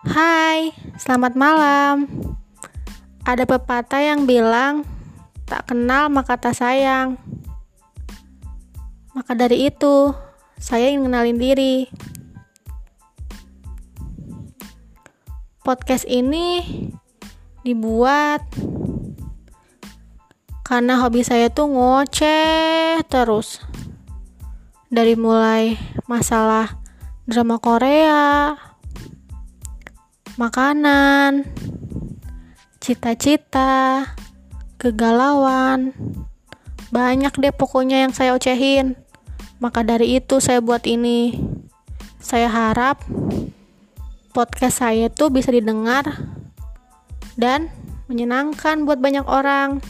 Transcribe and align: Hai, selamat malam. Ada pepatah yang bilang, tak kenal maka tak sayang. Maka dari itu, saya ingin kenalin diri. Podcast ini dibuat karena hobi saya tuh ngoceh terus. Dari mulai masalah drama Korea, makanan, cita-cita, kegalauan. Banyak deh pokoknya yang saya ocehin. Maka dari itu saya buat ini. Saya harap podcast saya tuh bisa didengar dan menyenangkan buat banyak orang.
Hai, 0.00 0.72
selamat 0.96 1.36
malam. 1.36 2.08
Ada 3.20 3.44
pepatah 3.44 4.00
yang 4.00 4.24
bilang, 4.24 4.88
tak 5.44 5.68
kenal 5.68 6.08
maka 6.08 6.40
tak 6.40 6.56
sayang. 6.56 7.20
Maka 9.12 9.36
dari 9.36 9.68
itu, 9.68 10.16
saya 10.56 10.88
ingin 10.88 11.04
kenalin 11.04 11.36
diri. 11.36 11.92
Podcast 15.60 16.08
ini 16.08 16.64
dibuat 17.60 18.40
karena 20.64 20.96
hobi 20.96 21.20
saya 21.28 21.52
tuh 21.52 21.68
ngoceh 21.68 23.04
terus. 23.04 23.60
Dari 24.88 25.12
mulai 25.12 25.76
masalah 26.08 26.80
drama 27.28 27.60
Korea, 27.60 28.56
makanan, 30.40 31.44
cita-cita, 32.80 34.08
kegalauan. 34.80 35.92
Banyak 36.88 37.36
deh 37.36 37.52
pokoknya 37.52 38.08
yang 38.08 38.16
saya 38.16 38.32
ocehin. 38.32 38.96
Maka 39.60 39.84
dari 39.84 40.16
itu 40.16 40.40
saya 40.40 40.64
buat 40.64 40.88
ini. 40.88 41.36
Saya 42.24 42.48
harap 42.48 43.04
podcast 44.32 44.80
saya 44.80 45.12
tuh 45.12 45.28
bisa 45.28 45.52
didengar 45.52 46.08
dan 47.36 47.68
menyenangkan 48.08 48.88
buat 48.88 48.96
banyak 48.96 49.28
orang. 49.28 49.84